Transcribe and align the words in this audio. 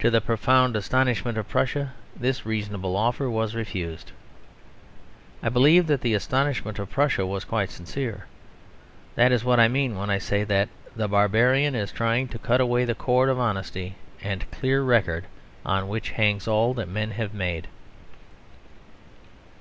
To 0.00 0.10
the 0.10 0.20
profound 0.20 0.74
astonishment 0.74 1.38
of 1.38 1.48
Prussia, 1.48 1.92
this 2.16 2.44
reasonable 2.44 2.96
offer 2.96 3.30
was 3.30 3.54
refused! 3.54 4.10
I 5.44 5.48
believe 5.48 5.86
that 5.86 6.00
the 6.00 6.12
astonishment 6.14 6.80
of 6.80 6.90
Prussia 6.90 7.24
was 7.24 7.44
quite 7.44 7.70
sincere. 7.70 8.26
That 9.14 9.30
is 9.30 9.44
what 9.44 9.60
I 9.60 9.68
mean 9.68 9.96
when 9.96 10.10
I 10.10 10.18
say 10.18 10.42
that 10.42 10.68
the 10.96 11.06
Barbarian 11.06 11.76
is 11.76 11.92
trying 11.92 12.26
to 12.30 12.38
cut 12.40 12.60
away 12.60 12.84
that 12.84 12.98
cord 12.98 13.28
of 13.28 13.38
honesty 13.38 13.94
and 14.24 14.50
clear 14.50 14.82
record, 14.82 15.24
on 15.64 15.86
which 15.86 16.10
hangs 16.18 16.48
all 16.48 16.74
that 16.74 16.88
men 16.88 17.12
have 17.12 17.32
made. 17.32 17.68